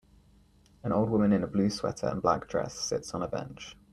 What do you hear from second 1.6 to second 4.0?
sweater and black dress sits on a bench.